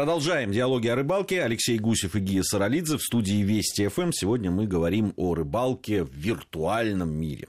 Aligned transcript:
Продолжаем 0.00 0.50
диалоги 0.50 0.88
о 0.88 0.94
рыбалке. 0.94 1.42
Алексей 1.42 1.78
Гусев 1.78 2.16
и 2.16 2.20
Гия 2.20 2.42
Саралидзе 2.42 2.96
в 2.96 3.02
студии 3.02 3.42
Вести 3.42 3.86
ФМ. 3.86 4.12
Сегодня 4.12 4.50
мы 4.50 4.66
говорим 4.66 5.12
о 5.16 5.34
рыбалке 5.34 6.04
в 6.04 6.14
виртуальном 6.14 7.10
мире. 7.10 7.48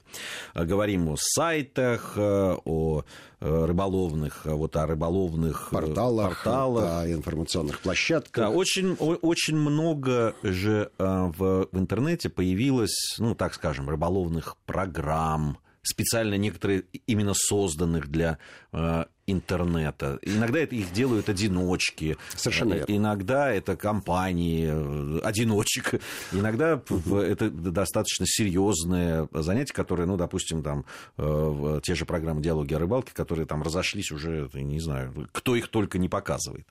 Говорим 0.54 1.08
о 1.08 1.16
сайтах, 1.16 2.12
о 2.18 3.04
рыболовных, 3.40 4.44
вот 4.44 4.76
о 4.76 4.86
рыболовных 4.86 5.70
порталах, 5.70 6.42
порталах. 6.44 6.84
о 6.84 7.10
информационных 7.10 7.80
площадках. 7.80 8.44
Да, 8.44 8.50
очень, 8.50 8.96
очень 8.98 9.56
много 9.56 10.34
же 10.42 10.90
в, 10.98 11.68
в 11.72 11.78
интернете 11.78 12.28
появилось, 12.28 13.16
ну, 13.18 13.34
так 13.34 13.54
скажем, 13.54 13.88
рыболовных 13.88 14.58
программ, 14.66 15.56
специально 15.82 16.34
некоторые 16.34 16.84
именно 17.06 17.34
созданных 17.34 18.08
для 18.08 18.38
э, 18.72 19.04
интернета. 19.26 20.18
Иногда 20.22 20.60
это 20.60 20.74
их 20.74 20.92
делают 20.92 21.28
одиночки. 21.28 22.16
Совершенно 22.36 22.74
верно. 22.74 22.96
Иногда 22.96 23.52
это 23.52 23.76
компании 23.76 24.68
э, 24.70 25.20
одиночек. 25.24 26.00
Иногда 26.32 26.80
это 26.80 27.50
достаточно 27.50 28.26
серьезные 28.26 29.28
занятия, 29.32 29.74
которые, 29.74 30.06
ну, 30.06 30.16
допустим, 30.16 30.62
там, 30.62 30.84
э, 31.18 31.80
те 31.82 31.94
же 31.94 32.06
программы 32.06 32.42
«Диалоги 32.42 32.74
о 32.74 32.78
рыбалке», 32.78 33.12
которые 33.12 33.46
там 33.46 33.62
разошлись 33.62 34.12
уже, 34.12 34.48
не 34.54 34.80
знаю, 34.80 35.28
кто 35.32 35.56
их 35.56 35.68
только 35.68 35.98
не 35.98 36.08
показывает. 36.08 36.66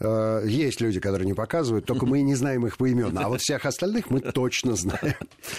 Э, 0.00 0.42
есть 0.44 0.80
люди, 0.80 1.00
которые 1.00 1.26
не 1.26 1.34
показывают, 1.34 1.86
только 1.86 2.06
мы 2.06 2.22
не 2.22 2.34
знаем 2.34 2.66
их 2.66 2.76
поименно. 2.76 3.24
А 3.24 3.28
вот 3.28 3.40
всех 3.40 3.64
остальных 3.64 4.10
мы 4.10 4.20
точно 4.20 4.76
знаем. 4.76 5.14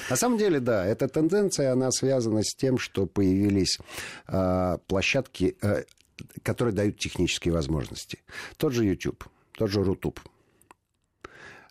На 0.10 0.16
самом 0.16 0.38
деле, 0.38 0.60
да, 0.60 0.86
эта 0.86 1.08
тенденция, 1.08 1.72
она 1.72 1.92
связана 1.92 2.44
с 2.44 2.54
тем, 2.56 2.78
что 2.78 3.06
появились 3.06 3.80
э, 4.28 4.78
площадки, 4.88 5.58
э, 5.62 5.84
которые 6.44 6.74
дают 6.74 6.98
технические 6.98 7.54
возможности. 7.54 8.20
Тот 8.58 8.74
же 8.74 8.86
YouTube, 8.86 9.24
тот 9.54 9.70
же 9.70 9.84
Рутуб. 9.84 10.20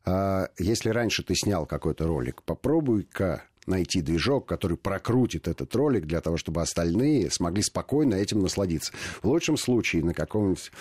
Если 0.05 0.88
раньше 0.88 1.22
ты 1.22 1.36
снял 1.36 1.64
какой-то 1.64 2.08
ролик, 2.08 2.42
попробуй-ка 2.42 3.45
найти 3.66 4.00
движок, 4.00 4.46
который 4.46 4.77
прокрутит 4.77 5.48
этот 5.48 5.74
ролик 5.74 6.06
для 6.06 6.20
того, 6.20 6.36
чтобы 6.36 6.62
остальные 6.62 7.30
смогли 7.30 7.62
спокойно 7.62 8.14
этим 8.14 8.41
насладиться. 8.41 8.92
В 9.22 9.28
лучшем 9.28 9.56
случае 9.56 10.05
на 10.05 10.14
каком-нибудь 10.14 10.72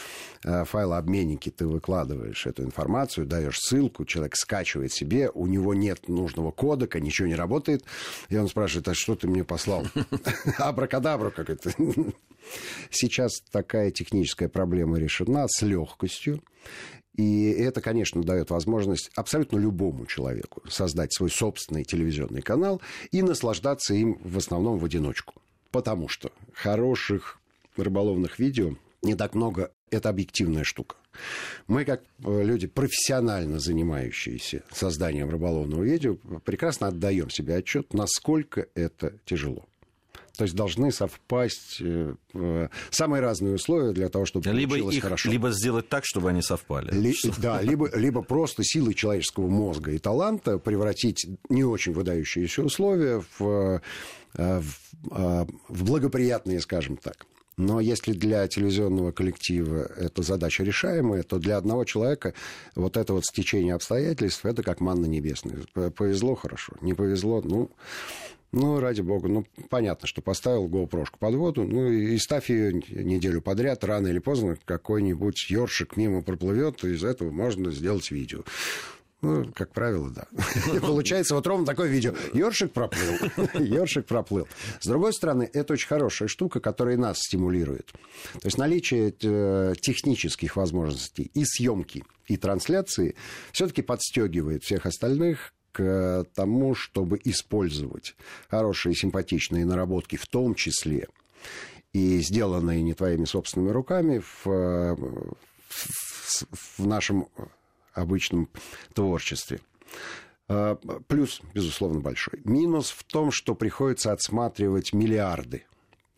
э, 0.43 0.65
файлообменнике 0.65 1.51
ты 1.51 1.67
выкладываешь 1.67 2.45
эту 2.45 2.63
информацию, 2.63 3.27
даешь 3.27 3.59
ссылку, 3.59 4.05
человек 4.05 4.35
скачивает 4.35 4.91
себе, 4.93 5.29
у 5.33 5.47
него 5.47 5.73
нет 5.73 6.07
нужного 6.07 6.51
кодека, 6.51 6.99
ничего 6.99 7.27
не 7.27 7.35
работает, 7.35 7.83
и 8.29 8.37
он 8.37 8.47
спрашивает, 8.47 8.87
а 8.87 8.93
что 8.93 9.15
ты 9.15 9.27
мне 9.27 9.43
послал? 9.43 9.85
Абракадабру 10.57 11.31
какой-то. 11.31 11.71
Сейчас 12.89 13.41
такая 13.51 13.91
техническая 13.91 14.49
проблема 14.49 14.97
решена 14.97 15.45
с 15.47 15.61
легкостью. 15.61 16.41
И 17.15 17.49
это, 17.51 17.81
конечно, 17.81 18.23
дает 18.23 18.49
возможность 18.49 19.11
абсолютно 19.15 19.57
любому 19.57 20.05
человеку 20.05 20.61
создать 20.69 21.13
свой 21.13 21.29
собственный 21.29 21.83
телевизионный 21.83 22.41
канал 22.41 22.81
и 23.11 23.21
наслаждаться 23.21 23.93
им 23.93 24.17
в 24.23 24.37
основном 24.37 24.79
в 24.79 24.85
одиночку. 24.85 25.35
Потому 25.71 26.07
что 26.07 26.31
хороших 26.53 27.39
рыболовных 27.75 28.39
видео 28.39 28.75
не 29.01 29.15
так 29.15 29.35
много, 29.35 29.71
это 29.89 30.09
объективная 30.09 30.63
штука. 30.63 30.95
Мы, 31.67 31.85
как 31.85 32.03
э, 32.23 32.43
люди, 32.43 32.67
профессионально 32.67 33.59
занимающиеся 33.59 34.63
созданием 34.71 35.29
рыболовного 35.29 35.83
видео, 35.83 36.15
прекрасно 36.45 36.87
отдаем 36.87 37.29
себе 37.29 37.55
отчет, 37.55 37.93
насколько 37.93 38.67
это 38.75 39.15
тяжело. 39.25 39.65
То 40.37 40.45
есть 40.45 40.55
должны 40.55 40.91
совпасть 40.91 41.81
э, 41.81 42.67
самые 42.89 43.21
разные 43.21 43.55
условия 43.55 43.91
для 43.91 44.09
того, 44.09 44.25
чтобы 44.25 44.49
либо 44.51 44.71
получилось 44.71 44.95
их, 44.95 45.03
хорошо. 45.03 45.29
Либо 45.29 45.51
сделать 45.51 45.89
так, 45.89 46.05
чтобы 46.05 46.29
они 46.29 46.41
совпали. 46.41 46.91
Ли, 46.91 47.15
да, 47.37 47.61
либо, 47.61 47.89
либо 47.95 48.21
просто 48.21 48.63
силой 48.63 48.93
человеческого 48.93 49.47
мозга 49.47 49.91
и 49.91 49.99
таланта 49.99 50.57
превратить 50.57 51.27
не 51.49 51.63
очень 51.63 51.93
выдающиеся 51.93 52.63
условия 52.63 53.23
в, 53.37 53.81
э, 54.35 54.61
в, 54.61 54.73
э, 55.11 55.45
в 55.67 55.83
благоприятные, 55.83 56.61
скажем 56.61 56.97
так. 56.97 57.25
Но 57.57 57.79
если 57.79 58.13
для 58.13 58.47
телевизионного 58.47 59.11
коллектива 59.11 59.83
эта 59.97 60.23
задача 60.23 60.63
решаемая, 60.63 61.23
то 61.23 61.37
для 61.37 61.57
одного 61.57 61.83
человека 61.85 62.33
вот 62.75 62.97
это 62.97 63.13
вот 63.13 63.25
стечение 63.25 63.75
обстоятельств, 63.75 64.45
это 64.45 64.63
как 64.63 64.79
манна 64.79 65.05
небесная. 65.05 65.59
Повезло 65.73 66.35
хорошо, 66.35 66.73
не 66.81 66.93
повезло, 66.93 67.41
ну, 67.43 67.69
ну, 68.51 68.79
ради 68.79 69.01
бога, 69.01 69.27
ну, 69.27 69.45
понятно, 69.69 70.07
что 70.07 70.21
поставил 70.21 70.67
GoPro 70.67 71.07
под 71.17 71.35
воду, 71.35 71.63
ну, 71.63 71.89
и 71.89 72.17
ставь 72.17 72.49
ее 72.49 72.73
неделю 72.73 73.41
подряд, 73.41 73.83
рано 73.83 74.07
или 74.07 74.19
поздно 74.19 74.57
какой-нибудь 74.65 75.49
ёршик 75.49 75.95
мимо 75.95 76.21
проплывет, 76.21 76.83
и 76.83 76.89
из 76.89 77.03
этого 77.03 77.31
можно 77.31 77.71
сделать 77.71 78.11
видео. 78.11 78.43
Ну, 79.21 79.51
как 79.53 79.71
правило, 79.71 80.09
да. 80.09 80.25
И 80.73 80.79
получается 80.79 81.35
вот 81.35 81.45
ровно 81.45 81.63
такое 81.63 81.87
видео. 81.87 82.15
Ёршик 82.33 82.71
проплыл. 82.73 83.13
Ёршик 83.53 84.07
проплыл. 84.07 84.47
С 84.79 84.87
другой 84.87 85.13
стороны, 85.13 85.47
это 85.53 85.73
очень 85.73 85.87
хорошая 85.87 86.27
штука, 86.27 86.59
которая 86.59 86.97
нас 86.97 87.19
стимулирует. 87.19 87.91
То 88.33 88.45
есть 88.45 88.57
наличие 88.57 89.13
э, 89.21 89.73
технических 89.79 90.55
возможностей 90.55 91.29
и 91.35 91.45
съемки, 91.45 92.03
и 92.27 92.35
трансляции 92.35 93.15
все-таки 93.51 93.83
подстегивает 93.83 94.63
всех 94.63 94.87
остальных 94.87 95.53
к 95.71 96.25
тому, 96.35 96.75
чтобы 96.75 97.19
использовать 97.23 98.15
хорошие 98.49 98.95
симпатичные 98.95 99.65
наработки, 99.65 100.15
в 100.15 100.27
том 100.27 100.55
числе 100.55 101.07
и 101.93 102.19
сделанные 102.19 102.81
не 102.81 102.93
твоими 102.93 103.25
собственными 103.25 103.71
руками 103.71 104.19
в, 104.19 104.95
в, 105.69 106.79
в 106.79 106.87
нашем 106.87 107.27
обычном 107.93 108.49
творчестве. 108.93 109.59
А, 110.47 110.75
плюс, 111.07 111.41
безусловно, 111.53 111.99
большой. 111.99 112.41
Минус 112.43 112.89
в 112.89 113.03
том, 113.03 113.31
что 113.31 113.55
приходится 113.55 114.11
отсматривать 114.11 114.93
миллиарды 114.93 115.65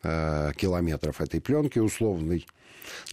километров 0.03 1.21
этой 1.21 1.39
пленки 1.39 1.79
условной 1.79 2.45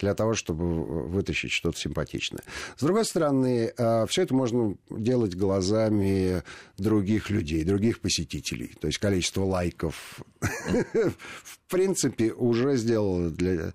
для 0.01 0.15
того, 0.15 0.35
чтобы 0.35 0.85
вытащить 1.07 1.53
что-то 1.53 1.79
симпатичное. 1.79 2.43
С 2.77 2.83
другой 2.83 3.05
стороны, 3.05 3.73
а, 3.79 4.07
все 4.07 4.23
это 4.23 4.35
можно 4.35 4.77
делать 4.91 5.35
глазами 5.35 6.43
других 6.79 7.31
людей, 7.31 7.65
других 7.65 8.01
посетителей. 8.01 8.75
То 8.81 8.87
есть 8.89 8.99
количество 8.99 9.45
лайков, 9.45 10.21
в 10.41 11.59
принципе, 11.69 12.33
уже 12.33 12.77
сделало 12.77 13.31
для 13.31 13.73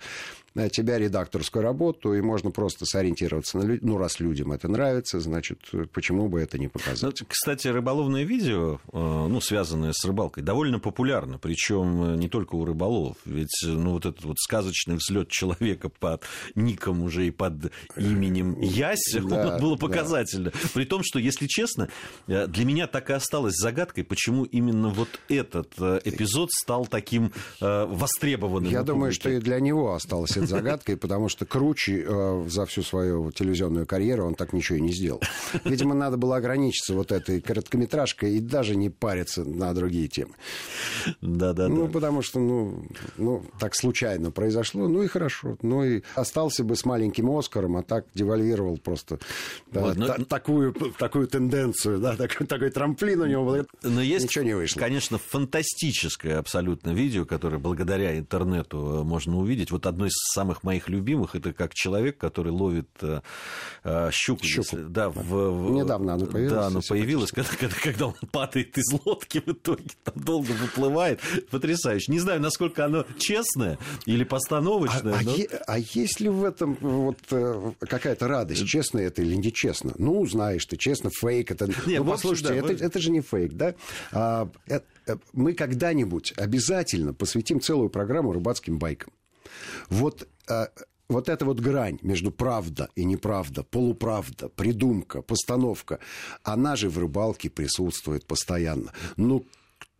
тебя 0.70 0.98
редакторскую 0.98 1.64
работу, 1.64 2.14
и 2.14 2.22
можно 2.22 2.50
просто 2.50 2.86
сориентироваться 2.86 3.58
на 3.58 3.64
людей. 3.64 3.80
Ну, 3.82 3.98
раз 3.98 4.20
людям 4.20 4.54
это 4.54 4.68
нравится, 4.70 5.20
значит, 5.20 5.60
почему 5.92 6.30
бы 6.30 6.40
это 6.40 6.58
не 6.58 6.70
показать? 6.70 7.02
Ну, 7.20 7.26
кстати, 7.28 7.68
рыболовное 7.68 8.24
видео, 8.24 8.80
э, 8.94 8.98
ну, 8.98 9.42
связанное 9.42 9.92
с 9.94 10.06
рыбалкой, 10.06 10.44
довольно 10.44 10.80
популярно, 10.80 11.38
причем 11.38 12.14
э, 12.14 12.16
не 12.16 12.30
только 12.30 12.56
у 12.56 12.64
рыболовов. 12.64 13.18
Ведь, 13.26 13.64
ну, 13.64 13.92
вот 13.92 14.06
этот 14.06 14.24
вот 14.24 14.38
сказочный 14.40 14.96
взлет 14.96 15.30
человека 15.30 15.90
под 15.90 16.24
ником 16.56 17.02
уже 17.04 17.28
и 17.28 17.32
под 17.32 17.72
именем 17.98 18.60
Ясь, 18.62 19.14
да, 19.14 19.60
было 19.60 19.76
показательно. 19.76 20.52
Да. 20.52 20.60
При 20.74 20.86
том, 20.86 21.02
что, 21.04 21.20
если 21.20 21.48
честно, 21.48 21.90
э, 22.28 22.48
для 22.48 22.66
меня 22.66 22.88
так 22.88 23.10
и 23.10 23.14
осталось 23.14 23.56
загадкой, 23.56 24.06
почему 24.06 24.46
именно 24.46 24.90
вот 24.90 25.10
этот 25.28 25.74
эпизод 25.78 26.52
стал 26.52 26.86
таким 26.86 27.32
востребованным. 27.60 28.72
Я 28.72 28.84
думаю, 28.84 29.12
что 29.12 29.30
и 29.30 29.40
для 29.40 29.60
него 29.60 29.94
осталось 29.94 30.38
будет 30.46 30.64
загадкой, 30.64 30.98
потому 30.98 31.30
что 31.30 31.46
круче 31.46 32.06
э, 32.08 32.46
за 32.48 32.66
всю 32.66 32.84
свою 32.84 33.32
телевизионную 33.32 33.86
карьеру 33.86 34.26
он 34.26 34.36
так 34.36 34.54
ничего 34.54 34.78
и 34.78 34.82
не 34.82 34.94
сделал. 34.94 35.22
Видимо, 35.64 35.94
надо 35.94 36.18
было 36.18 36.38
ограничиться 36.38 36.94
вот 36.94 37.12
этой 37.12 37.42
короткометражкой 37.42 38.36
и 38.36 38.40
даже 38.40 38.76
не 38.76 38.90
париться 38.90 39.44
на 39.44 39.74
другие 39.74 40.08
темы. 40.08 40.34
Да-да-да. 41.22 41.68
Ну, 41.68 41.88
потому 41.88 42.22
что, 42.22 42.40
ну, 42.40 42.86
ну, 43.18 43.44
так 43.60 43.76
случайно 43.76 44.32
произошло, 44.32 44.88
ну 44.88 45.04
и 45.04 45.08
хорошо. 45.08 45.58
Ну 45.62 45.84
и 45.84 46.02
остался 46.16 46.64
бы 46.64 46.76
с 46.76 46.86
маленьким 46.86 47.30
Оскаром, 47.30 47.78
а 47.78 47.84
так 47.84 48.06
девальвировал 48.14 48.78
просто 48.78 49.20
да, 49.72 49.82
вот, 49.82 49.98
но... 49.98 50.08
та- 50.08 50.24
такую, 50.26 50.74
такую 50.98 51.28
тенденцию, 51.28 52.00
да, 52.00 52.16
такой, 52.16 52.48
такой 52.48 52.70
трамплин 52.70 53.22
у 53.22 53.26
него 53.26 53.46
был. 53.46 53.68
Но 53.84 54.02
есть, 54.02 54.26
Ничего 54.26 54.46
не 54.46 54.54
вышло. 54.54 54.80
конечно, 54.80 55.18
фантастическое 55.18 56.38
абсолютно 56.38 56.92
видео, 56.92 57.26
которое 57.26 57.58
благодаря 57.58 58.18
интернету 58.18 59.04
можно 59.04 59.38
увидеть. 59.38 59.72
Вот 59.72 59.86
одно 59.86 60.06
из 60.08 60.14
самых 60.36 60.64
моих 60.64 60.90
любимых, 60.90 61.36
это 61.36 61.54
как 61.54 61.74
человек, 61.74 62.18
который 62.18 62.52
ловит 62.52 62.90
э, 63.02 63.22
э 63.84 64.10
щуку. 64.12 64.44
щуку. 64.44 64.78
Да, 64.90 65.10
в, 65.10 65.20
в... 65.20 65.72
Недавно 65.72 66.14
она 66.14 66.26
появилась. 66.26 66.54
Да, 66.54 66.68
она 66.68 66.80
появилась, 66.88 67.32
когда, 67.32 67.50
когда, 67.60 67.76
когда 67.82 68.08
он 68.08 68.16
падает 68.32 68.78
из 68.78 68.94
лодки 69.06 69.42
в 69.46 69.50
итоге, 69.50 69.86
там 70.04 70.14
долго 70.16 70.52
выплывает. 70.52 71.20
Потрясающе. 71.50 72.12
Не 72.12 72.20
знаю, 72.20 72.42
насколько 72.42 72.86
оно 72.86 73.06
честное 73.18 73.78
или 74.06 74.24
постановочное. 74.24 75.14
А, 75.14 75.20
а 75.20 75.24
но... 75.24 75.32
а, 75.32 75.38
е, 75.38 75.48
а 75.68 75.80
есть 75.80 76.20
ли 76.20 76.30
в 76.30 76.44
этом 76.44 76.78
вот 76.82 77.18
э, 77.32 77.72
какая-то 77.80 78.28
радость, 78.28 78.68
честно 78.68 79.00
это 79.00 79.22
или 79.22 79.36
нечестно? 79.36 79.94
Ну, 79.98 80.26
знаешь 80.26 80.66
ты, 80.66 80.78
честно, 80.78 81.10
фейк 81.10 81.52
это... 81.52 81.68
Нет, 81.86 82.04
ну, 82.04 82.06
послушайте, 82.06 82.50
да, 82.50 82.56
это, 82.56 82.68
вы... 82.68 82.74
это 82.74 83.00
же 83.00 83.12
не 83.12 83.22
фейк, 83.22 83.54
да? 83.54 83.76
А, 84.12 84.50
это, 84.68 84.86
мы 85.34 85.54
когда-нибудь 85.54 86.34
обязательно 86.38 87.14
посвятим 87.14 87.62
целую 87.62 87.90
программу 87.90 88.34
рыбацким 88.34 88.78
байкам. 88.78 89.12
Вот 89.90 90.28
а, 90.48 90.70
вот 91.08 91.30
эта 91.30 91.46
вот 91.46 91.60
грань 91.60 92.00
между 92.02 92.32
правда 92.32 92.90
и 92.96 93.06
неправда, 93.06 93.64
полуправда, 93.64 94.50
придумка, 94.50 95.22
постановка, 95.22 96.00
она 96.44 96.76
же 96.76 96.90
в 96.90 96.98
рыбалке 96.98 97.50
присутствует 97.50 98.26
постоянно. 98.26 98.92
Ну, 99.18 99.46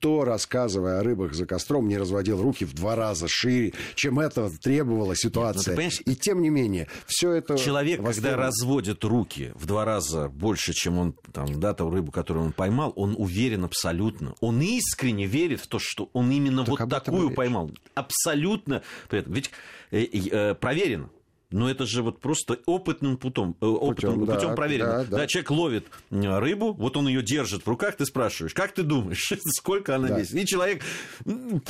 кто, 0.06 0.24
рассказывая 0.24 1.00
о 1.00 1.04
рыбах 1.04 1.34
за 1.34 1.48
костром, 1.48 1.88
не 1.88 1.98
разводил 1.98 2.40
руки 2.40 2.64
в 2.64 2.76
два 2.76 2.96
раза 2.96 3.28
шире, 3.28 3.74
чем 3.96 4.20
этого 4.20 4.52
требовала 4.52 5.16
ситуация. 5.16 5.76
Нет, 5.76 5.94
ну, 6.06 6.12
и 6.12 6.16
тем 6.16 6.44
не 6.44 6.50
менее, 6.52 6.88
все 7.08 7.32
это... 7.32 7.58
Человек, 7.58 8.04
когда 8.04 8.36
разводит 8.36 9.04
руки 9.04 9.52
в 9.56 9.66
два 9.66 9.84
раза 9.84 10.30
больше, 10.30 10.74
чем 10.74 11.00
он, 11.00 11.16
там, 11.34 11.60
да, 11.60 11.74
ту 11.74 11.90
рыбу, 11.90 12.12
которую 12.12 12.46
он 12.46 12.52
поймал, 12.52 12.94
он 12.96 13.16
уверен 13.18 13.64
абсолютно. 13.64 14.36
Он 14.42 14.62
искренне 14.62 15.26
верит 15.26 15.60
в 15.60 15.66
то, 15.66 15.80
что 15.80 16.12
он 16.14 16.30
именно 16.30 16.66
так 16.66 16.80
вот 16.82 16.90
такую 16.90 17.32
поймал. 17.32 17.72
Абсолютно. 17.96 18.84
Ведь 19.10 19.50
э, 19.90 20.04
э, 20.04 20.54
проверено. 20.54 21.10
Но 21.56 21.70
это 21.70 21.86
же 21.86 22.04
вот 22.04 22.20
просто 22.20 22.60
опытным 22.66 23.16
путем, 23.16 23.56
э, 23.62 23.66
опытным 23.66 24.20
путем, 24.20 24.36
путем 24.36 24.50
да, 24.50 24.56
проверено. 24.56 24.88
Да, 24.90 25.04
да. 25.06 25.18
да, 25.20 25.28
человек 25.28 25.52
ловит 25.52 25.86
рыбу, 26.12 26.74
вот 26.74 26.98
он 26.98 27.08
ее 27.08 27.24
держит 27.24 27.66
в 27.66 27.70
руках, 27.70 27.96
ты 27.96 28.06
спрашиваешь, 28.06 28.54
как 28.54 28.74
ты 28.74 28.84
думаешь, 28.84 29.32
сколько 29.58 29.96
она 29.96 30.10
да. 30.10 30.20
весит? 30.20 30.36
И 30.36 30.46
человек 30.46 30.84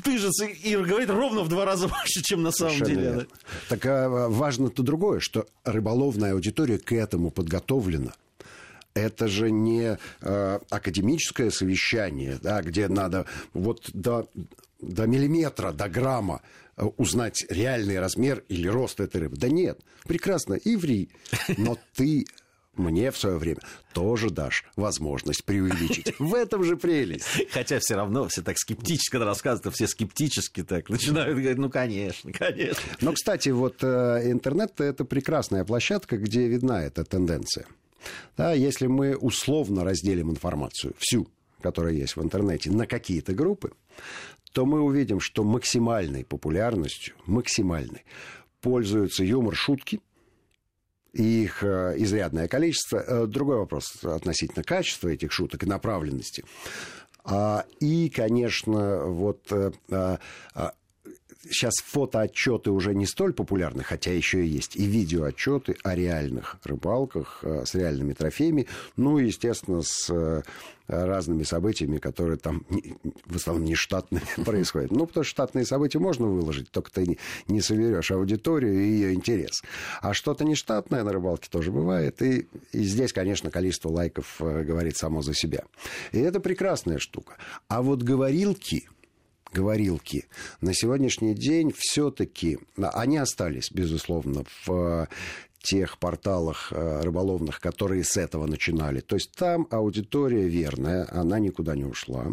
пыжится 0.04 0.46
и 0.46 0.76
говорит 0.76 1.12
ровно 1.12 1.44
в 1.44 1.50
два 1.50 1.66
раза 1.66 1.88
больше, 1.88 2.24
чем 2.24 2.42
на 2.42 2.50
самом 2.50 2.74
Совершенно 2.74 3.00
деле. 3.00 3.12
Верно. 3.12 3.28
Так 3.70 3.86
а, 3.86 4.28
важно-то 4.28 4.82
другое, 4.82 5.20
что 5.20 5.46
рыболовная 5.64 6.34
аудитория 6.34 6.80
к 6.80 6.92
этому 6.92 7.30
подготовлена 7.30 8.14
это 8.96 9.28
же 9.28 9.52
не 9.52 10.00
э, 10.22 10.60
академическое 10.70 11.52
совещание, 11.52 12.40
да, 12.42 12.62
где 12.62 12.88
надо 12.88 13.26
вот 13.54 13.90
до, 13.94 14.26
до 14.82 15.08
миллиметра, 15.08 15.72
до 15.72 15.90
грамма 15.90 16.42
Э, 16.78 16.86
узнать 16.98 17.46
реальный 17.50 18.00
размер 18.00 18.44
или 18.50 18.68
рост 18.68 19.00
этой 19.00 19.22
рыбы. 19.22 19.38
Да 19.38 19.48
нет, 19.48 19.80
прекрасно, 20.04 20.56
и 20.56 20.76
ври. 20.76 21.10
Но 21.58 21.78
ты 21.96 22.26
мне 22.74 23.12
в 23.12 23.18
свое 23.18 23.38
время 23.38 23.62
тоже 23.94 24.30
дашь 24.30 24.66
возможность 24.76 25.46
преувеличить. 25.46 26.20
В 26.20 26.36
этом 26.36 26.66
же 26.66 26.76
прелесть. 26.76 27.26
Хотя 27.52 27.80
все 27.80 27.96
равно 27.96 28.28
все 28.28 28.42
так 28.42 28.58
скептически, 28.58 29.12
когда 29.12 29.28
рассказывают, 29.28 29.74
все 29.76 29.88
скептически 29.88 30.64
так 30.64 30.90
начинают 30.90 31.38
говорить, 31.38 31.58
ну, 31.58 31.70
конечно, 31.70 32.34
конечно. 32.34 32.84
Но, 33.00 33.14
кстати, 33.14 33.50
вот 33.50 33.78
э, 33.82 34.24
интернет– 34.26 34.74
это 34.82 35.06
прекрасная 35.06 35.64
площадка, 35.64 36.18
где 36.18 36.48
видна 36.50 36.84
эта 36.84 37.06
тенденция. 37.06 37.66
Да, 38.36 38.52
если 38.52 38.88
мы 38.88 39.16
условно 39.16 39.86
разделим 39.86 40.30
информацию, 40.30 40.94
всю, 41.00 41.30
которая 41.62 41.94
есть 41.94 42.18
в 42.18 42.22
интернете, 42.22 42.70
на 42.70 42.86
какие-то 42.86 43.34
группы, 43.34 43.72
то 44.56 44.66
мы 44.66 44.80
увидим, 44.80 45.20
что 45.20 45.44
максимальной 45.44 46.24
популярностью, 46.24 47.14
максимальной, 47.26 48.06
пользуются 48.62 49.26
юмор, 49.26 49.54
шутки, 49.54 50.00
и 51.12 51.44
их 51.44 51.62
э, 51.62 51.96
изрядное 51.98 52.48
количество. 52.48 53.00
Э, 53.00 53.28
другой 53.28 53.58
вопрос 53.58 54.02
относительно 54.02 54.64
качества 54.64 55.10
этих 55.10 55.34
шуток 55.34 55.64
и 55.64 55.66
направленности. 55.66 56.46
А, 57.26 57.66
и, 57.82 58.10
конечно, 58.10 59.04
вот 59.08 59.52
э, 59.52 59.72
сейчас 61.44 61.74
фотоотчеты 61.84 62.72
уже 62.72 62.96
не 62.96 63.06
столь 63.06 63.34
популярны, 63.34 63.84
хотя 63.84 64.12
еще 64.12 64.44
и 64.44 64.50
есть 64.50 64.76
и 64.76 64.86
видеоотчеты 64.86 65.78
о 65.84 65.96
реальных 65.96 66.58
рыбалках 66.64 67.44
с 67.44 67.76
реальными 67.76 68.14
трофеями, 68.14 68.68
ну, 68.96 69.18
естественно, 69.18 69.82
с 69.84 70.44
разными 70.88 71.44
событиями, 71.44 71.98
которые 71.98 72.38
там 72.38 72.66
в 73.26 73.36
основном 73.36 73.66
не 73.66 73.76
штатные 73.76 74.24
происходят. 74.46 74.92
Ну, 74.92 75.06
потому 75.06 75.24
что 75.24 75.32
штатные 75.32 75.66
события 75.66 76.00
можно 76.00 76.28
выложить, 76.28 76.70
только 76.72 76.92
ты 76.92 77.18
не 77.48 77.62
соберешь 77.62 78.12
аудиторию 78.12 78.74
и 78.74 78.88
ее 78.88 79.14
интерес. 79.14 79.64
А 80.02 80.14
что-то 80.14 80.44
нештатное 80.44 81.04
на 81.04 81.12
рыбалке 81.12 81.50
тоже 81.50 81.72
бывает. 81.72 82.22
И, 82.22 82.48
и 82.72 82.84
здесь, 82.84 83.14
конечно, 83.14 83.50
количество 83.50 83.90
лайков 83.90 84.36
э, 84.40 84.64
говорит 84.64 84.98
само 84.98 85.22
за 85.22 85.34
себя. 85.34 85.64
И 86.12 86.20
это 86.20 86.40
прекрасная 86.40 87.00
штука. 87.00 87.38
А 87.68 87.82
вот 87.82 88.04
говорилки, 88.04 88.88
говорилки 89.56 90.26
на 90.62 90.74
сегодняшний 90.74 91.34
день 91.34 91.74
все-таки, 91.76 92.60
они 92.78 93.18
остались, 93.18 93.72
безусловно, 93.72 94.44
в 94.66 95.08
тех 95.66 95.98
порталах 95.98 96.72
э, 96.72 97.02
рыболовных, 97.02 97.60
которые 97.60 98.04
с 98.04 98.18
этого 98.18 98.46
начинали. 98.46 99.00
То 99.00 99.16
есть 99.16 99.32
там 99.32 99.68
аудитория 99.72 100.48
верная, 100.48 101.08
она 101.10 101.40
никуда 101.40 101.76
не 101.76 101.86
ушла, 101.86 102.28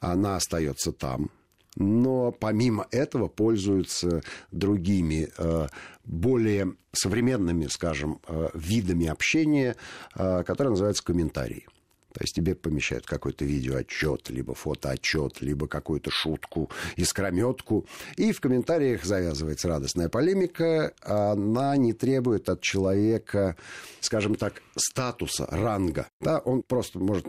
она 0.00 0.36
остается 0.36 0.92
там. 0.92 1.30
Но 1.76 2.32
помимо 2.32 2.86
этого 2.90 3.28
пользуются 3.28 4.20
другими, 4.50 5.30
э, 5.38 5.68
более 6.04 6.74
современными, 6.92 7.68
скажем, 7.68 8.20
э, 8.28 8.50
видами 8.52 9.06
общения, 9.06 9.76
которые 10.14 10.70
называются 10.70 11.02
комментарии. 11.02 11.66
То 12.12 12.22
есть 12.22 12.34
тебе 12.34 12.54
помещают 12.54 13.06
какой-то 13.06 13.44
видеоотчет, 13.44 14.28
либо 14.30 14.54
фотоотчет, 14.54 15.40
либо 15.40 15.66
какую-то 15.66 16.10
шутку, 16.10 16.70
искрометку. 16.96 17.86
И 18.16 18.32
в 18.32 18.40
комментариях 18.40 19.04
завязывается 19.04 19.68
радостная 19.68 20.08
полемика. 20.08 20.92
Она 21.00 21.76
не 21.76 21.92
требует 21.92 22.48
от 22.48 22.60
человека, 22.60 23.56
скажем 24.00 24.34
так, 24.34 24.62
статуса, 24.76 25.46
ранга. 25.50 26.08
Да, 26.20 26.38
он 26.38 26.62
просто 26.62 26.98
может 26.98 27.26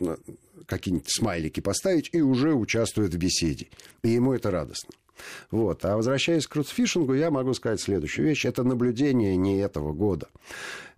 какие-нибудь 0.65 1.09
смайлики 1.09 1.59
поставить 1.59 2.09
и 2.11 2.21
уже 2.21 2.53
участвует 2.53 3.13
в 3.13 3.17
беседе. 3.17 3.67
И 4.03 4.09
ему 4.09 4.33
это 4.33 4.51
радостно. 4.51 4.91
Вот. 5.51 5.85
А 5.85 5.95
возвращаясь 5.95 6.47
к 6.47 6.51
крутфишингу, 6.51 7.13
я 7.13 7.31
могу 7.31 7.53
сказать 7.53 7.79
следующую 7.79 8.27
вещь. 8.27 8.45
Это 8.45 8.63
наблюдение 8.63 9.37
не 9.37 9.59
этого 9.59 9.93
года 9.93 10.27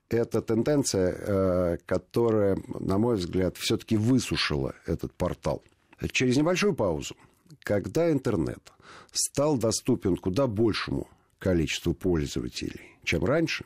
это 0.09 0.41
тенденция, 0.41 1.15
э, 1.17 1.77
которая, 1.85 2.57
на 2.79 2.97
мой 2.97 3.15
взгляд, 3.15 3.57
все-таки 3.57 3.97
высушила 3.97 4.75
этот 4.85 5.13
портал. 5.13 5.63
Через 6.11 6.37
небольшую 6.37 6.75
паузу, 6.75 7.15
когда 7.63 8.11
интернет 8.11 8.71
стал 9.11 9.57
доступен 9.57 10.17
куда 10.17 10.47
большему 10.47 11.07
количеству 11.39 11.93
пользователей, 11.93 12.97
чем 13.03 13.23
раньше, 13.25 13.65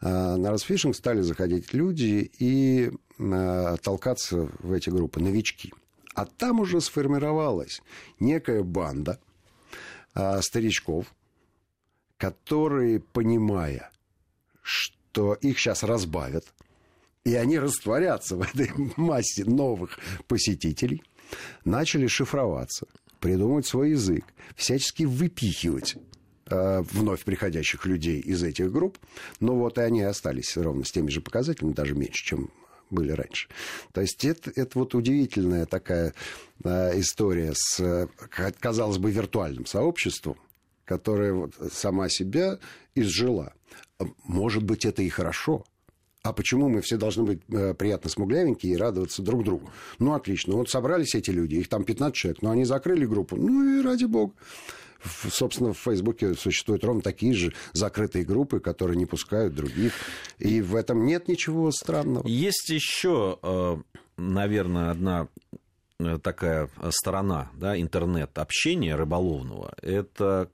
э, 0.00 0.08
на 0.36 0.50
расфишинг 0.50 0.94
стали 0.94 1.22
заходить 1.22 1.72
люди 1.72 2.30
и 2.38 2.90
э, 3.18 3.76
толкаться 3.82 4.50
в 4.60 4.72
эти 4.72 4.90
группы, 4.90 5.20
новички. 5.20 5.72
А 6.14 6.24
там 6.26 6.60
уже 6.60 6.80
сформировалась 6.80 7.80
некая 8.18 8.62
банда 8.64 9.20
старичков, 10.40 11.14
которые, 12.16 12.98
понимая, 12.98 13.92
что 14.62 14.97
что 15.10 15.34
их 15.34 15.58
сейчас 15.58 15.82
разбавят, 15.82 16.44
и 17.24 17.34
они 17.34 17.58
растворятся 17.58 18.36
в 18.36 18.42
этой 18.42 18.70
массе 18.96 19.44
новых 19.44 19.98
посетителей, 20.28 21.02
начали 21.64 22.06
шифроваться, 22.06 22.86
придумывать 23.18 23.66
свой 23.66 23.90
язык, 23.90 24.24
всячески 24.54 25.02
выпихивать 25.02 25.96
э, 26.46 26.82
вновь 26.92 27.24
приходящих 27.24 27.84
людей 27.86 28.20
из 28.20 28.42
этих 28.42 28.70
групп. 28.70 28.98
Но 29.40 29.56
вот 29.56 29.78
и 29.78 29.80
они 29.80 30.02
остались 30.02 30.56
ровно 30.56 30.84
с 30.84 30.92
теми 30.92 31.10
же 31.10 31.20
показателями, 31.20 31.72
даже 31.72 31.94
меньше, 31.94 32.24
чем 32.24 32.50
были 32.90 33.12
раньше. 33.12 33.48
То 33.92 34.00
есть 34.00 34.24
это, 34.24 34.52
это 34.54 34.78
вот 34.78 34.94
удивительная 34.94 35.66
такая 35.66 36.14
э, 36.62 37.00
история 37.00 37.52
с, 37.54 38.08
казалось 38.60 38.98
бы, 38.98 39.10
виртуальным 39.10 39.66
сообществом, 39.66 40.36
которое 40.88 41.34
вот 41.34 41.54
сама 41.70 42.08
себя 42.08 42.58
изжила. 42.94 43.52
Может 44.24 44.62
быть, 44.62 44.86
это 44.86 45.02
и 45.02 45.08
хорошо. 45.10 45.64
А 46.22 46.32
почему 46.32 46.68
мы 46.68 46.80
все 46.80 46.96
должны 46.96 47.24
быть 47.24 47.40
э, 47.48 47.74
приятно 47.74 48.10
смуглявенькие 48.10 48.72
и 48.72 48.76
радоваться 48.76 49.22
друг 49.22 49.44
другу? 49.44 49.70
Ну, 49.98 50.14
отлично. 50.14 50.54
Вот 50.54 50.68
собрались 50.68 51.14
эти 51.14 51.30
люди, 51.30 51.56
их 51.56 51.68
там 51.68 51.84
15 51.84 52.14
человек, 52.14 52.42
но 52.42 52.50
они 52.50 52.64
закрыли 52.64 53.06
группу. 53.06 53.36
Ну 53.36 53.78
и 53.78 53.82
ради 53.82 54.06
бога. 54.06 54.32
Собственно, 55.30 55.72
в 55.72 55.78
Фейсбуке 55.78 56.34
существуют 56.34 56.82
ровно 56.84 57.02
такие 57.02 57.32
же 57.34 57.54
закрытые 57.72 58.24
группы, 58.24 58.58
которые 58.58 58.96
не 58.96 59.06
пускают 59.06 59.54
других. 59.54 59.92
И 60.38 60.60
в 60.60 60.74
этом 60.74 61.06
нет 61.06 61.28
ничего 61.28 61.70
странного. 61.70 62.26
Есть 62.26 62.68
еще, 62.70 63.38
э, 63.42 63.76
наверное, 64.16 64.90
одна 64.90 65.28
такая 66.22 66.70
сторона 66.90 67.50
да, 67.54 67.80
интернет-общения 67.80 68.94
рыболовного. 68.94 69.74
Это 69.82 70.50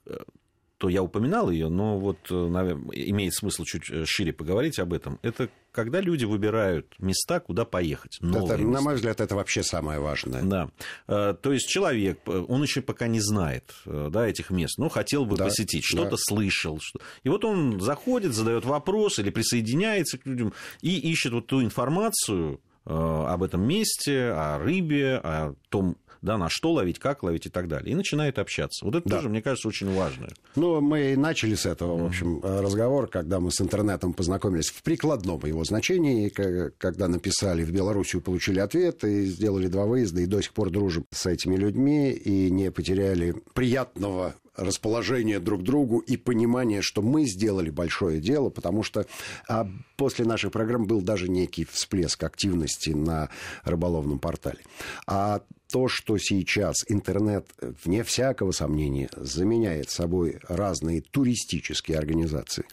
то 0.85 0.91
я 0.91 1.03
упоминал 1.03 1.51
ее, 1.51 1.69
но 1.69 1.99
вот 1.99 2.19
э, 2.31 2.35
наверное, 2.35 2.95
имеет 2.95 3.33
смысл 3.33 3.65
чуть 3.65 3.91
э, 3.91 4.05
шире 4.05 4.33
поговорить 4.33 4.79
об 4.79 4.93
этом. 4.93 5.19
Это 5.23 5.49
когда 5.73 6.01
люди 6.01 6.27
выбирают 6.27 6.95
места, 6.99 7.41
куда 7.41 7.65
поехать. 7.65 8.19
Это, 8.21 8.27
места. 8.27 8.59
на 8.59 8.81
мой 8.83 8.97
взгляд, 8.97 9.21
это 9.21 9.35
вообще 9.35 9.63
самое 9.63 9.99
важное. 9.99 10.43
Да. 10.43 10.69
Э, 11.07 11.35
то 11.41 11.53
есть 11.55 11.69
человек, 11.69 12.21
он 12.27 12.63
еще 12.63 12.83
пока 12.83 13.07
не 13.07 13.21
знает 13.21 13.73
да, 13.87 14.27
этих 14.27 14.51
мест, 14.51 14.77
но 14.77 14.89
хотел 14.91 15.25
бы 15.25 15.37
да, 15.37 15.45
посетить, 15.45 15.85
что-то 15.85 16.11
да. 16.11 16.17
слышал. 16.19 16.79
Что... 16.83 17.01
И 17.23 17.29
вот 17.29 17.45
он 17.45 17.81
заходит, 17.81 18.35
задает 18.35 18.67
вопрос 18.67 19.19
или 19.19 19.31
присоединяется 19.31 20.19
к 20.19 20.27
людям 20.27 20.53
и 20.83 20.99
ищет 20.99 21.33
вот 21.33 21.47
ту 21.47 21.63
информацию 21.63 22.61
об 22.85 23.43
этом 23.43 23.67
месте, 23.67 24.31
о 24.35 24.59
рыбе, 24.59 25.17
о 25.17 25.55
том, 25.71 25.97
да, 26.25 26.39
на 26.39 26.49
что 26.49 26.73
ловить, 26.73 26.99
как 26.99 27.23
ловить 27.23 27.47
и 27.47 27.51
так 27.51 27.69
далее. 27.69 27.93
И 27.93 27.95
начинает 27.95 28.39
общаться. 28.39 28.85
Вот 28.85 28.95
это 28.95 29.09
да. 29.09 29.17
тоже, 29.17 29.29
мне 29.29 29.43
кажется, 29.43 29.69
очень 29.69 29.95
важно. 29.95 30.29
Ну, 30.57 30.81
мы 30.81 31.17
начали 31.17 31.55
с 31.55 31.67
этого, 31.67 31.99
в 31.99 32.07
общем, 32.07 32.41
разговор, 32.43 33.09
когда 33.09 33.41
мы 33.41 33.51
с 33.51 33.61
интернетом 33.61 34.15
познакомились 34.15 34.71
в 34.71 34.83
прикладном 34.83 35.41
его 35.45 35.65
значении, 35.65 36.31
когда 36.31 37.09
написали 37.09 37.63
в 37.63 37.71
Белоруссию, 37.71 38.23
получили 38.23 38.59
ответ 38.59 39.05
и 39.05 39.27
сделали 39.27 39.67
два 39.67 39.85
выезда, 39.85 40.23
и 40.23 40.27
до 40.27 40.41
сих 40.41 40.55
пор 40.55 40.71
дружим 40.71 41.05
с 41.11 41.27
этими 41.27 41.57
людьми, 41.57 42.11
и 42.13 42.51
не 42.51 42.71
потеряли 42.71 43.35
приятного 43.53 44.35
расположение 44.57 45.41
друг 45.41 45.63
другу 45.63 45.99
и 45.99 46.17
понимание, 46.17 46.83
что 46.83 47.03
мы 47.03 47.25
сделали 47.25 47.71
большое 47.71 48.21
дело, 48.21 48.51
потому 48.51 48.83
что 48.83 49.07
а, 49.49 49.69
после 49.97 50.25
нашей 50.25 50.51
программы 50.51 50.87
был 50.87 51.03
даже 51.03 51.29
некий 51.29 51.65
всплеск 51.65 52.23
активности 52.23 52.91
на 52.91 53.31
рыболовном 53.65 54.19
портале. 54.19 54.61
А 55.07 55.43
то, 55.75 55.89
что 55.89 56.19
сейчас 56.19 56.77
интернет, 56.87 57.49
вне 57.85 58.05
всякого 58.05 58.53
сомнения, 58.53 59.09
заменяет 59.17 59.91
собой 59.91 60.39
разные 60.47 61.01
туристические 61.01 61.99
организации, 61.99 62.65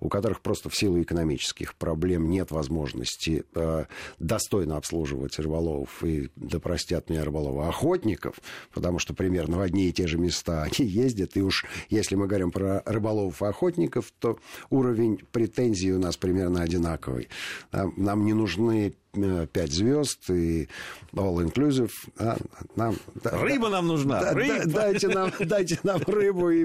у 0.00 0.08
которых 0.08 0.40
просто 0.40 0.68
в 0.68 0.76
силу 0.76 1.00
экономических 1.00 1.76
проблем 1.76 2.28
нет 2.28 2.50
возможности 2.50 3.44
э, 3.54 3.84
достойно 4.18 4.76
обслуживать 4.78 5.38
рыболовов 5.38 6.02
и, 6.02 6.30
да 6.34 6.58
простят 6.58 7.08
меня 7.08 7.24
рыболовы, 7.24 7.68
охотников, 7.68 8.40
потому 8.74 8.98
что 8.98 9.14
примерно 9.14 9.58
в 9.58 9.60
одни 9.60 9.88
и 9.88 9.92
те 9.92 10.08
же 10.08 10.18
места 10.18 10.64
они 10.64 10.88
ездят, 10.88 11.19
и 11.36 11.40
уж 11.40 11.64
если 11.88 12.14
мы 12.14 12.26
говорим 12.26 12.50
про 12.50 12.82
рыболовов 12.86 13.42
и 13.42 13.46
охотников, 13.46 14.12
то 14.18 14.38
уровень 14.70 15.20
претензий 15.32 15.92
у 15.92 15.98
нас 15.98 16.16
примерно 16.16 16.62
одинаковый. 16.62 17.28
Нам, 17.72 18.24
не 18.24 18.34
нужны 18.34 18.94
Э, 19.12 19.48
пять 19.52 19.72
звезд 19.72 20.30
и 20.30 20.68
all 21.14 21.44
inclusive. 21.44 21.90
А, 22.16 22.36
нам, 22.76 22.96
Рыба 23.24 23.66
да, 23.66 23.70
нам 23.70 23.88
нужна. 23.88 24.20
Да, 24.20 24.34
Рыба. 24.34 24.66
дайте, 24.66 25.08
нам, 25.08 25.32
дайте 25.40 25.80
нам 25.82 26.00
рыбу 26.06 26.50
и, 26.50 26.64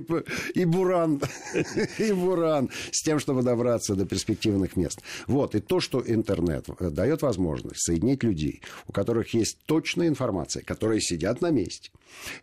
и 0.54 0.66
буран. 0.66 1.22
и 1.98 2.12
буран. 2.12 2.70
С 2.92 3.02
тем, 3.02 3.18
чтобы 3.18 3.42
добраться 3.42 3.96
до 3.96 4.06
перспективных 4.06 4.76
мест. 4.76 5.02
Вот. 5.26 5.56
И 5.56 5.60
то, 5.60 5.80
что 5.80 6.04
интернет 6.06 6.68
э, 6.80 6.92
дает 6.92 7.24
возможность 7.24 7.84
соединить 7.84 8.24
людей, 8.24 8.62
у 8.88 8.92
которых 8.92 9.34
есть 9.34 9.58
точная 9.66 10.08
информация, 10.08 10.64
которые 10.64 11.02
сидят 11.02 11.42
на 11.42 11.50
месте. 11.50 11.90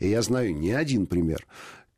И 0.01 0.09
я 0.09 0.23
знаю 0.23 0.53
не 0.53 0.73
один 0.73 1.07
пример, 1.07 1.47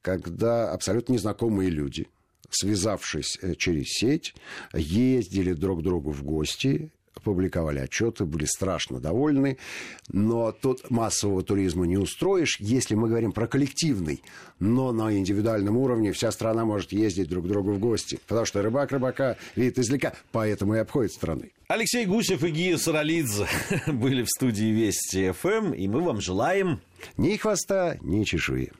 когда 0.04 0.70
абсолютно 0.70 1.14
незнакомые 1.14 1.70
люди, 1.70 2.08
связавшись 2.50 3.38
э, 3.40 3.54
через 3.54 3.88
сеть, 3.88 4.34
ездили 4.74 5.54
друг 5.54 5.80
к 5.80 5.82
другу 5.82 6.10
в 6.10 6.22
гости 6.22 6.92
публиковали 7.22 7.78
отчеты, 7.78 8.24
были 8.24 8.44
страшно 8.44 9.00
довольны. 9.00 9.58
Но 10.12 10.52
тут 10.52 10.90
массового 10.90 11.42
туризма 11.42 11.86
не 11.86 11.96
устроишь, 11.96 12.58
если 12.60 12.94
мы 12.94 13.08
говорим 13.08 13.32
про 13.32 13.46
коллективный. 13.46 14.22
Но 14.60 14.92
на 14.92 15.16
индивидуальном 15.16 15.76
уровне 15.76 16.12
вся 16.12 16.30
страна 16.30 16.64
может 16.64 16.92
ездить 16.92 17.28
друг 17.28 17.46
к 17.46 17.48
другу 17.48 17.72
в 17.72 17.78
гости. 17.78 18.20
Потому 18.26 18.46
что 18.46 18.62
рыбак 18.62 18.92
рыбака 18.92 19.36
видит 19.56 19.78
издалека, 19.78 20.12
поэтому 20.32 20.74
и 20.74 20.78
обходит 20.78 21.12
страны. 21.12 21.52
Алексей 21.66 22.04
Гусев 22.04 22.44
и 22.44 22.50
Гия 22.50 22.76
Саралидзе 22.76 23.46
были 23.86 24.22
в 24.22 24.28
студии 24.28 24.66
Вести 24.66 25.32
ФМ, 25.32 25.72
и 25.72 25.88
мы 25.88 26.00
вам 26.02 26.20
желаем... 26.20 26.80
Ни 27.18 27.36
хвоста, 27.36 27.98
ни 28.00 28.24
чешуи. 28.24 28.72